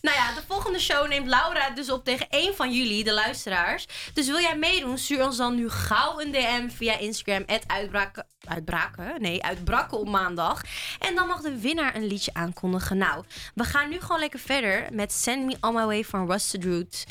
[0.05, 3.87] Nou ja, de volgende show neemt Laura dus op tegen één van jullie, de luisteraars.
[4.13, 7.45] Dus wil jij meedoen, stuur ons dan nu gauw een DM via Instagram.
[7.67, 8.25] Uitbraken.
[8.47, 9.21] Uitbraken?
[9.21, 10.63] Nee, uitbraken op maandag.
[10.99, 12.97] En dan mag de winnaar een liedje aankondigen.
[12.97, 13.23] Nou,
[13.55, 17.03] we gaan nu gewoon lekker verder met Send Me On My Way van Rusted Roots.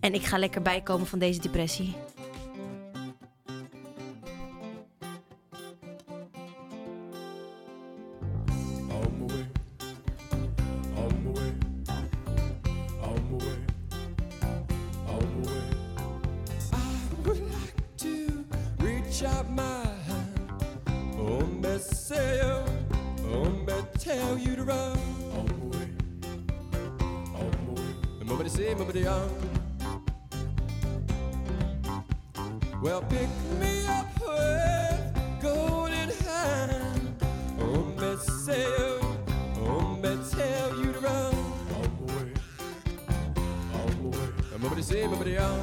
[0.00, 1.96] En ik ga lekker bijkomen van deze depressie.
[24.14, 24.98] Tell you to run.
[25.36, 25.88] On my way.
[28.20, 29.30] And nobody say, nobody on.
[32.82, 33.28] Well, pick
[33.60, 35.00] me up with
[35.40, 37.22] golden hand.
[37.60, 38.66] Oh, me say.
[39.64, 41.34] Oh, me tell you to run.
[41.78, 42.32] On my way.
[44.52, 45.60] And nobody say, nobody on.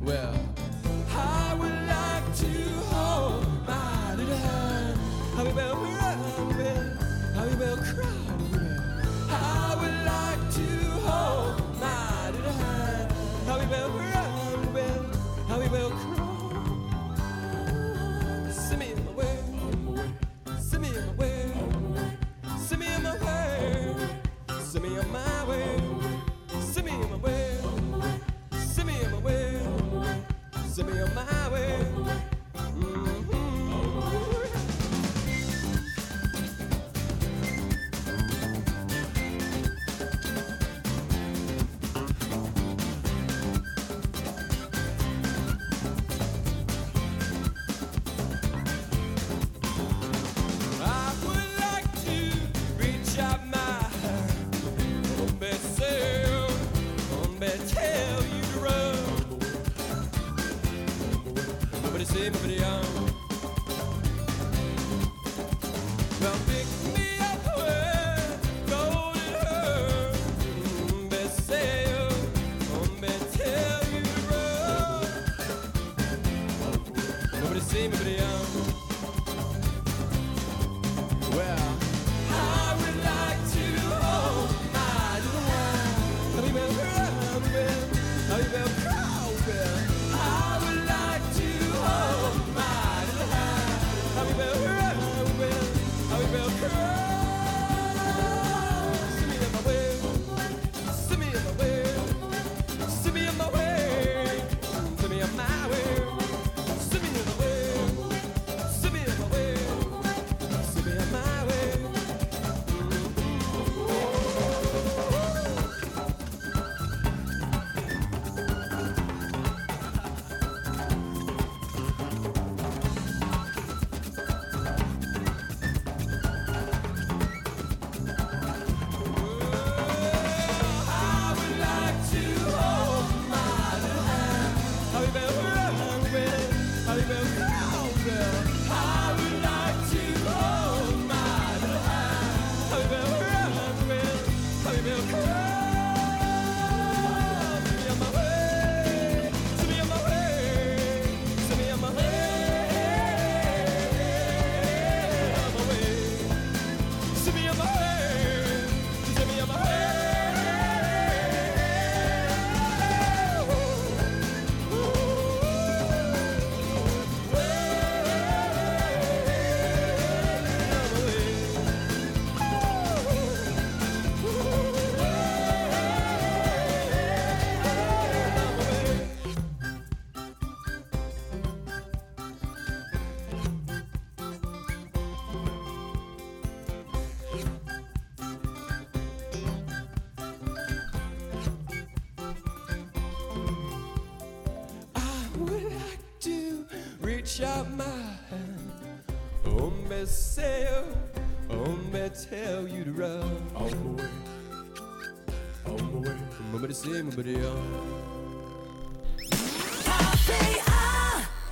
[0.00, 0.34] Well,
[1.14, 2.95] I would like to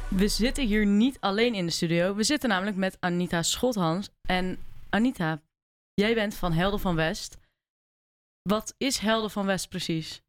[0.08, 2.14] We zitten hier niet alleen in de studio.
[2.14, 4.08] We zitten namelijk met Anita Schothans.
[4.22, 4.58] En
[4.90, 5.42] Anita,
[5.94, 7.36] jij bent van Helden van West.
[8.42, 10.22] Wat is Helden van West precies?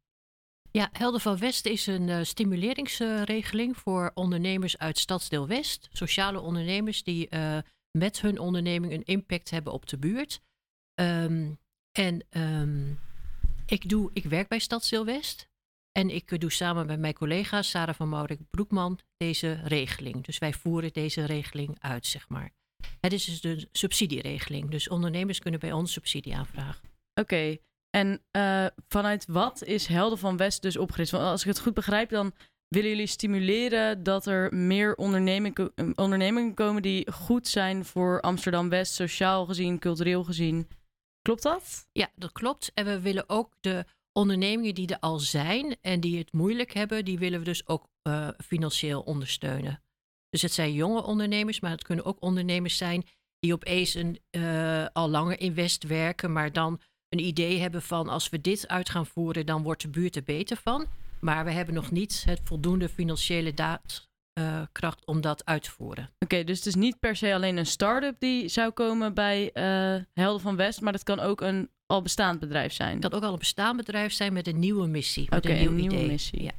[0.71, 5.89] Ja, Helden van West is een eh, stimuleringsregeling voor ondernemers uit Stadsdeel West.
[5.91, 7.57] Sociale ondernemers die eh,
[7.91, 10.41] met hun onderneming een impact hebben op de buurt.
[10.93, 11.51] Ehm,
[11.91, 12.93] en ehm,
[13.65, 15.47] ik, doe, ik werk bij Stadsdeel West.
[15.91, 20.23] En ik eh, doe samen met mijn collega Sarah van Maurik Broekman deze regeling.
[20.23, 22.51] Dus wij voeren deze regeling uit, zeg maar.
[22.99, 24.69] Het is dus de subsidieregeling.
[24.69, 26.89] Dus ondernemers kunnen bij ons subsidie aanvragen.
[27.13, 27.57] Oké,
[27.89, 31.11] en eh, vanuit wat is Helden van West dus opgericht?
[31.11, 32.33] Want als ik het goed begrijp, dan
[32.67, 38.93] willen jullie stimuleren dat er meer eh, ondernemingen komen die goed zijn voor Amsterdam West,
[38.93, 40.67] sociaal gezien, cultureel gezien.
[41.25, 41.87] Klopt dat?
[41.91, 42.71] Ja, dat klopt.
[42.73, 47.05] En we willen ook de ondernemingen die er al zijn en die het moeilijk hebben,
[47.05, 49.83] die willen we dus ook eh, financieel ondersteunen.
[50.29, 53.05] Dus het zijn jonge ondernemers, maar het kunnen ook ondernemers zijn
[53.39, 58.09] die opeens een, eh, al langer in West werken, maar dan een idee hebben van
[58.09, 60.85] als we dit uit gaan voeren, dan wordt de buurt er beter van.
[61.19, 63.53] Maar we hebben nog niet het voldoende financiële
[64.39, 66.09] daadkracht om dat uit te voeren.
[66.19, 69.95] Oké, dus het is niet per se alleen een start-up die zou komen bij eh,
[70.13, 72.91] Helden van West, maar het kan ook een al bestaand bedrijf zijn.
[72.91, 75.31] Het kan ook al een bestaand bedrijf zijn met een nieuwe missie.
[75.31, 76.07] Oké, een nieuw een nieuwe idee.
[76.07, 76.43] missie.
[76.43, 76.51] Ja.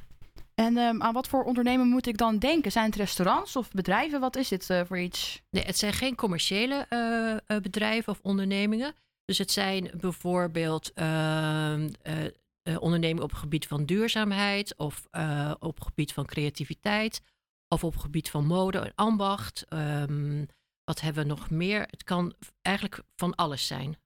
[0.55, 2.71] En ehm, aan wat voor ondernemen moet ik dan denken?
[2.71, 4.19] Zijn het restaurants of bedrijven?
[4.19, 5.41] Wat is dit eh, voor iets?
[5.49, 8.95] Nee, het zijn geen commerciële eh, eh, bedrijven of ondernemingen.
[9.25, 15.53] Dus het zijn bijvoorbeeld ehm, eh, eh, ondernemingen op het gebied van duurzaamheid of eh,
[15.59, 17.21] op het gebied van creativiteit
[17.67, 19.65] of op het gebied van mode en ambacht.
[19.69, 20.45] Ehm,
[20.83, 21.81] wat hebben we nog meer?
[21.81, 23.97] Het kan eigenlijk van alles zijn.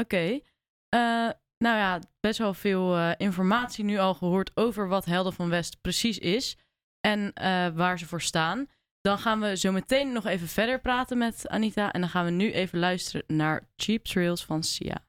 [0.00, 0.40] Oké.
[0.88, 5.48] Eh, nou ja, best wel veel eh, informatie nu al gehoord over wat Helden van
[5.48, 6.56] West precies is
[7.00, 8.66] en eh, waar ze voor staan.
[9.00, 12.30] Dan gaan we zo meteen nog even verder praten met Anita en dan gaan we
[12.30, 15.04] nu even luisteren naar Cheap Trails van Sia.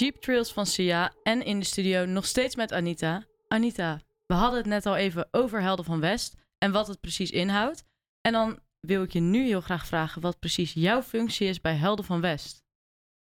[0.00, 3.24] Cheap Trails van Sia en in de studio nog steeds met Anita.
[3.48, 7.30] Anita, we hadden het net al even over Helden van West en wat het precies
[7.30, 7.84] inhoudt.
[8.20, 11.74] En dan wil ik je nu heel graag vragen wat precies jouw functie is bij
[11.74, 12.62] Helden van West.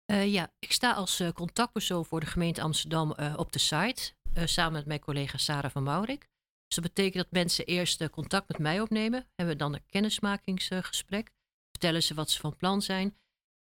[0.05, 4.12] Eh, ja, ik sta als eh, contactpersoon voor de gemeente Amsterdam eh, op de site.
[4.45, 6.29] samen met mijn collega Sarah van Maurik.
[6.66, 9.27] Dus dat betekent dat mensen eerst contact met mij opnemen.
[9.35, 11.31] Hebben we dan een kennismakingsgesprek.
[11.70, 13.16] Vertellen ze wat ze van plan zijn.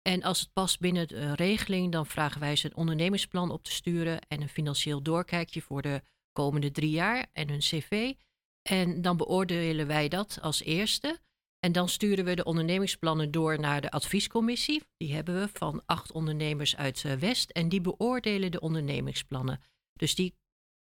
[0.06, 3.72] En als het past binnen de regeling, dan vragen wij ze een ondernemingsplan op te
[3.72, 4.20] sturen.
[4.28, 6.02] En een financieel doorkijkje voor de
[6.32, 8.14] komende drie jaar en hun cv.
[8.62, 11.18] En dan beoordelen wij dat als eerste.
[11.58, 14.82] En dan sturen we de ondernemingsplannen door naar de adviescommissie.
[14.96, 17.50] Die hebben we van acht ondernemers uit eh, West.
[17.50, 19.60] En die beoordelen de ondernemingsplannen.
[19.92, 20.34] Dus die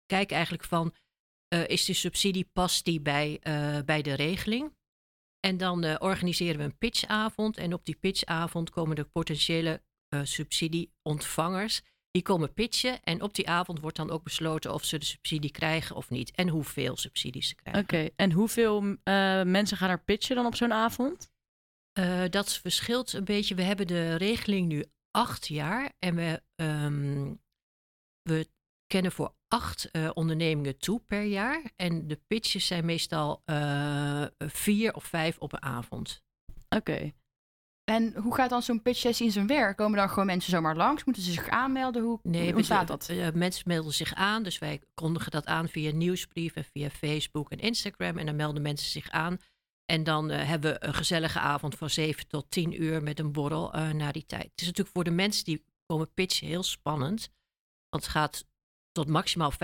[0.06, 0.94] kijken eigenlijk van,
[1.48, 4.74] eh, is de subsidie, past die bij, eh, bij de regeling?
[5.46, 7.58] En dan eh, organiseren we een pitchavond.
[7.58, 11.82] En op die pitchavond komen de potentiële eh, subsidieontvangers.
[12.12, 13.04] Die komen pitchen.
[13.04, 16.32] En op die avond wordt dan ook besloten of ze de subsidie krijgen of niet.
[16.32, 17.82] En hoeveel subsidies ze krijgen.
[17.82, 21.32] Oké, en hoeveel eh, mensen gaan er pitchen dan op zo'n avond?
[22.30, 23.56] Dat verschilt een beetje.
[23.56, 25.94] We hebben de regeling nu acht jaar.
[26.00, 27.34] En we, ehm,
[28.22, 28.48] we
[28.88, 31.72] kennen voor acht eh, ondernemingen toe per jaar.
[31.76, 36.24] En de pitches zijn meestal eh, vier of vijf op een avond.
[36.70, 37.12] Oké.
[37.84, 39.78] En hoe gaat dan zo'n pitch sessie in zijn werk?
[39.78, 41.04] Komen dan gewoon mensen zomaar langs?
[41.04, 42.04] Moeten ze zich aanmelden?
[42.04, 43.10] Hoe, Nee, hoe we- staat dat?
[43.10, 44.44] eh, mensen melden zich aan.
[44.44, 48.18] Dus wij kondigen dat aan via nieuwsbrief en via Facebook en Instagram.
[48.18, 49.38] En dan melden mensen zich aan.
[49.86, 53.74] En dan hebben we een gezellige avond van 7 tot 10 uur met een borrel
[53.74, 54.44] eh na die tijd.
[54.52, 57.30] Het is natuurlijk voor de mensen die komen pitchen heel spannend.
[57.90, 58.46] Want het gaat
[58.94, 59.60] tot maximaal 25.000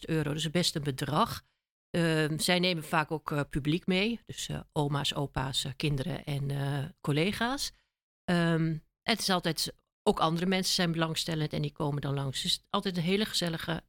[0.00, 0.32] euro.
[0.32, 1.42] Dus best een bedrag.
[1.90, 4.20] Ehm, zij nemen vaak ook eh, publiek mee.
[4.26, 6.50] Dus eh, oma's, opa's, eh, kinderen en
[7.00, 7.72] collega's.
[8.24, 12.42] Ehm, het is altijd, ook andere mensen zijn belangstellend en die komen dan langs.
[12.42, 13.82] Dus altijd een hele gezellige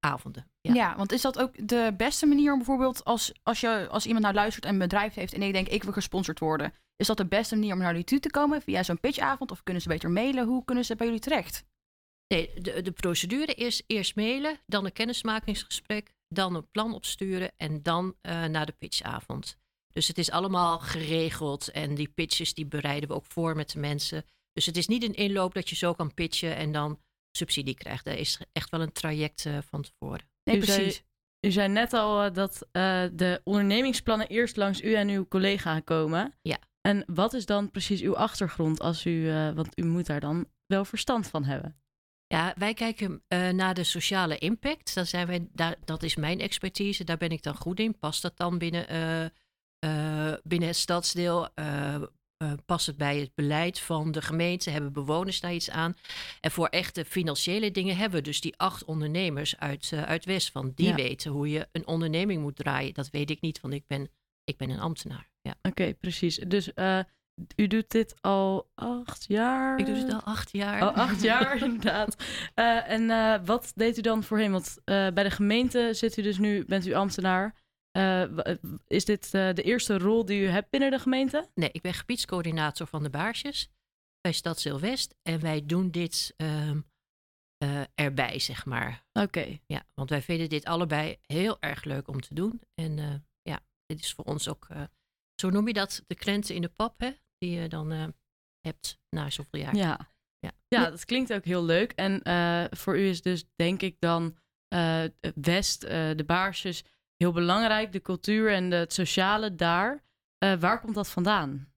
[0.00, 0.50] avonden.
[0.60, 0.96] Ja.
[0.96, 4.36] want is dat ook de beste manier om bijvoorbeeld als, als, je, als iemand nou
[4.36, 7.26] luistert en een bedrijf heeft en ik denk ik wil gesponsord worden, is dat de
[7.26, 10.10] beste manier om naar jullie toe te komen via zo'n pitchavond of kunnen ze beter
[10.10, 10.46] mailen?
[10.46, 11.64] Hoe kunnen ze bij jullie terecht?
[12.34, 17.82] Nee, de, de procedure is eerst mailen, dan een kennismakingsgesprek, dan een plan opsturen en
[17.82, 19.56] dan eh, naar de pitchavond.
[19.92, 23.78] Dus het is allemaal geregeld en die pitches die bereiden we ook voor met de
[23.78, 24.24] mensen.
[24.52, 27.00] Dus het is niet een inloop dat je zo kan pitchen en dan
[27.36, 28.06] subsidie krijgt.
[28.06, 30.28] Er is echt wel een traject eh, van tevoren.
[30.44, 31.00] u Zei,
[31.46, 35.80] u zei net al eh, dat eh, de ondernemingsplannen eerst langs u en uw collega
[35.80, 36.34] komen.
[36.42, 36.58] Ja.
[36.80, 40.46] En wat is dan precies uw achtergrond als u, eh, want u moet daar dan
[40.66, 41.79] wel verstand van hebben.
[42.32, 44.94] Ja, wij kijken eh, naar de sociale impact.
[44.94, 47.04] Dan zijn wij, daar, dat is mijn expertise.
[47.04, 47.98] Daar ben ik dan goed in.
[47.98, 49.24] Past dat dan binnen, eh,
[49.78, 51.48] eh, binnen het stadsdeel?
[52.66, 54.70] Past het bij het beleid van de gemeente?
[54.70, 55.96] Hebben bewoners daar iets aan?
[56.40, 60.50] En voor echte financiële dingen hebben we dus die acht ondernemers uit, uit West.
[60.50, 60.94] Van die Ja.
[60.94, 62.94] weten hoe je een onderneming moet draaien.
[62.94, 64.10] Dat weet ik niet, want ik ben,
[64.44, 65.30] ik ben een ambtenaar.
[65.40, 65.54] Ja.
[65.62, 66.36] Oké, precies.
[66.36, 66.70] Dus
[67.56, 69.78] u doet dit al acht jaar?
[69.78, 70.80] Ik doe het al acht jaar.
[70.80, 72.16] Al acht jaar, inderdaad.
[72.54, 74.52] Eh, en eh, wat deed u dan voorheen?
[74.52, 77.54] Want eh, bij de gemeente zit u dus nu, bent u ambtenaar.
[78.86, 81.48] Is dit de eerste rol die u hebt binnen de gemeente?
[81.54, 83.68] Nee, ik ben gebiedscoördinator van de Baarsjes
[84.20, 85.14] bij Stadsdeel West.
[85.22, 86.80] En wij doen dit ehm,
[87.56, 89.04] eh, erbij, zeg maar.
[89.12, 89.58] Oké.
[89.66, 92.60] Ja, want wij vinden dit allebei heel erg leuk om te doen.
[92.74, 94.68] En ja, dit is voor ons ook,
[95.34, 97.10] zo noem je dat, de krenten in de pap, hè?
[97.40, 98.06] Die je dan eh,
[98.60, 99.74] hebt na zoveel jaar.
[99.76, 100.08] Ja.
[100.38, 100.52] Ja.
[100.68, 101.92] Ja, dat klinkt ook heel leuk.
[101.92, 104.38] En eh, voor u is dus, denk ik dan,
[104.68, 106.84] eh, West, de baarsjes,
[107.16, 107.92] heel belangrijk.
[107.92, 110.04] De cultuur en de, het sociale daar.
[110.38, 111.72] Waar komt dat vandaan?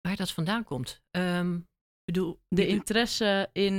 [0.00, 1.02] Waar dat vandaan komt?
[1.10, 3.74] Ik bedoel, De interesse in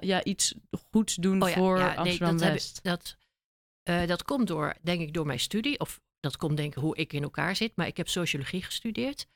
[0.00, 0.54] ja, iets
[0.90, 2.82] goeds doen Oh ja, voor ja, nee, Amsterdam dat ik- West.
[2.82, 3.16] dat,
[3.82, 5.78] dat komt door, denk ik, door mijn studie.
[5.80, 7.76] Of dat komt denk ik hoe ik in elkaar zit.
[7.76, 9.26] Maar ik heb sociologie gestudeerd.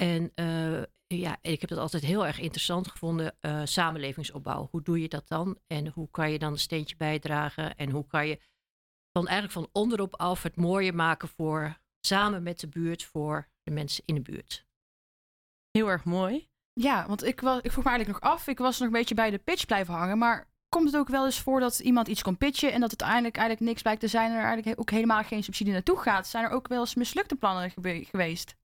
[0.00, 3.36] En eh, ja, ik heb dat altijd heel erg interessant gevonden.
[3.40, 4.68] eh, samenlevingsopbouw.
[4.70, 5.58] Hoe doe je dat dan?
[5.66, 7.76] En hoe kan je dan een steentje bijdragen?
[7.76, 8.38] En hoe kan je
[9.12, 13.70] van eigenlijk van onderop af het mooier maken voor samen met de buurt, voor de
[13.70, 14.66] mensen in de buurt.
[15.70, 16.48] Heel erg mooi.
[16.72, 18.46] Ja, want ik, was, ik vroeg me eigenlijk nog af.
[18.46, 20.18] Ik was nog een beetje bij de pitch blijven hangen.
[20.18, 23.00] Maar komt het ook wel eens voor dat iemand iets komt pitchen en dat het
[23.00, 26.26] uiteindelijk eigenlijk niks blijkt te zijn en er eigenlijk ook helemaal geen subsidie naartoe gaat?
[26.26, 28.56] Zijn er ook wel eens mislukte plannen gebe- geweest?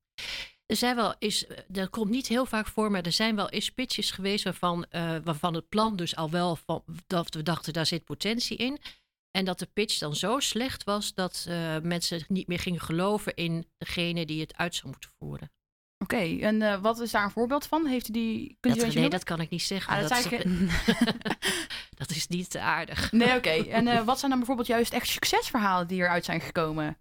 [0.73, 3.71] Er zijn wel eens, dat komt niet heel vaak voor, maar er zijn wel eens
[3.71, 7.85] pitches geweest waarvan, eh, waarvan het plan dus al wel van dat we dachten daar
[7.85, 8.79] zit potentie in.
[9.31, 13.35] En dat de pitch dan zo slecht was dat eh, mensen niet meer gingen geloven
[13.35, 15.51] in degene die het uit zou moeten voeren.
[15.97, 17.85] Oké, en eh, wat is daar een voorbeeld van?
[17.85, 18.57] Heeft u die...
[18.59, 19.93] Kunt u Dat, nee, dat kan ik niet zeggen.
[19.93, 20.43] Ah, dat dat, is,
[22.01, 23.11] dat is niet aardig.
[23.11, 23.49] Nee, oké.
[23.49, 26.97] En eh, wat zijn dan bijvoorbeeld juist echt succesverhalen die eruit zijn gekomen?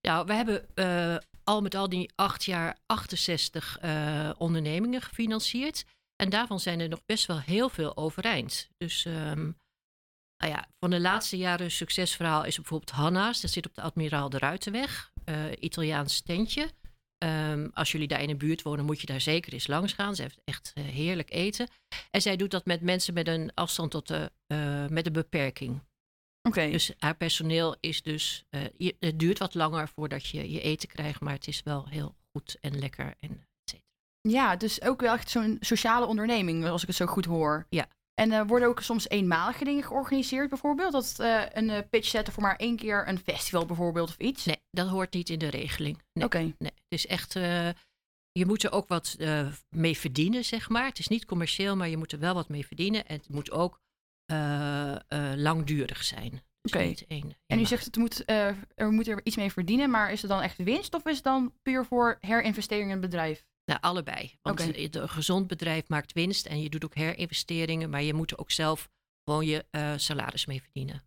[0.00, 1.16] Nou, we hebben eh,
[1.50, 5.84] al met al die acht jaar 68 eh, ondernemingen gefinancierd.
[6.16, 8.68] En daarvan zijn er nog best wel heel veel overeind.
[8.76, 9.50] Dus ehm,
[10.36, 13.40] nou ja, van de laatste jaren succesverhaal is bijvoorbeeld Hanna's.
[13.40, 15.12] Dat zit op de Admiraal de Ruitenweg.
[15.24, 16.70] eh, Italiaans tentje.
[17.18, 20.14] Ehm, als jullie daar in de buurt wonen, moet je daar zeker eens langs gaan.
[20.14, 21.68] Ze heeft echt eh, heerlijk eten.
[22.10, 24.30] En zij doet dat met mensen met een afstand tot de,
[24.90, 25.80] met een beperking.
[26.54, 28.44] Dus haar personeel is dus.
[28.50, 31.86] eh, je- het duurt wat langer voordat je je eten krijgt, maar het is wel
[31.88, 33.14] heel goed en lekker.
[33.20, 33.44] En,
[34.28, 37.66] Ja, dus ook wel echt zo'n sociale onderneming, als ik het zo goed hoor.
[37.68, 37.88] Ja.
[38.14, 40.92] En eh, worden ook soms eenmalige dingen georganiseerd, bijvoorbeeld?
[40.92, 44.44] Dat eh, een pitch zetten voor maar één keer een festival, bijvoorbeeld, of iets?
[44.44, 46.02] Nee, dat hoort niet in de regeling.
[46.12, 46.38] Nee, Oké.
[46.38, 46.52] nee.
[46.58, 47.32] Het is echt.
[48.32, 49.16] je moet er ook wat
[49.68, 50.84] mee verdienen, zeg maar.
[50.86, 53.06] Het is niet commercieel, maar je moet er wel wat mee verdienen.
[53.06, 53.80] En het moet ook
[54.30, 56.42] eh, eh, langdurig zijn.
[56.62, 56.94] Dus Oké.
[57.46, 60.30] En u zegt het moet, eh, er moet er iets mee verdienen, maar is het
[60.30, 63.44] dan echt winst of is het dan puur voor herinvestering in het bedrijf?
[63.64, 64.38] Nou, allebei.
[64.42, 68.38] Want een gezond bedrijf maakt winst en je doet ook herinvesteringen, maar je moet er
[68.38, 68.90] ook zelf
[69.24, 71.02] gewoon je eh, salaris mee verdienen.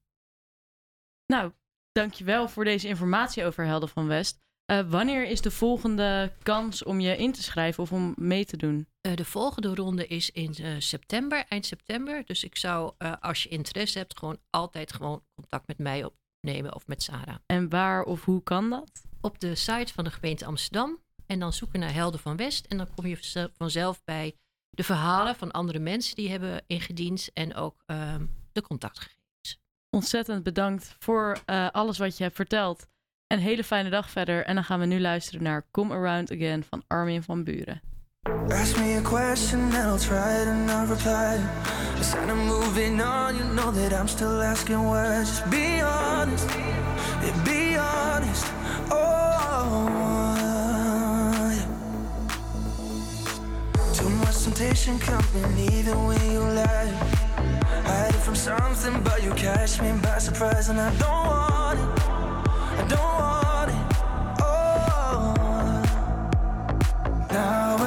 [1.26, 1.52] Nou,
[1.92, 4.40] dankjewel voor deze informatie over Helden van West.
[4.66, 8.58] Eh, wanneer is de volgende kans om je in te schrijven of om mee te
[8.58, 8.88] doen?
[9.02, 12.26] Eh, de volgende ronde is in eh, september, eind september.
[12.26, 16.88] Dus ik zou, als je interesse hebt, gewoon altijd gewoon contact met mij opnemen of
[16.88, 17.36] met Sarah.
[17.46, 18.92] En waar of hoe kan dat?
[19.22, 21.02] Op de site van de gemeente Amsterdam.
[21.26, 22.66] En dan zoeken naar Helden van West.
[22.66, 24.36] En dan kom je vanzelf- bij
[24.70, 27.30] de verhalen van andere mensen die hebben ingediend.
[27.34, 29.60] En ook ehm, de contactgegevens.
[29.90, 32.88] Ontzettend bedankt voor alles wat je hebt verteld.
[33.34, 34.46] Een hele fijne dag verder.
[34.46, 37.82] En dan gaan we nu luisteren naar Come Around Again van Armin van Buren.
[38.48, 41.40] Ask me a question and I'll try to not reply.
[41.98, 45.20] Instead of moving on, you know that I'm still asking why.
[45.20, 46.46] Just be honest,
[47.24, 48.46] yeah, be honest.
[48.90, 49.88] Oh,
[50.38, 51.54] yeah.
[53.94, 56.94] Too much temptation coming even when you lie.
[57.84, 62.13] Hiding from something, but you catch me by surprise, and I don't want it.
[62.78, 63.76] I don't want it.
[64.42, 65.34] Oh.
[67.32, 67.83] Now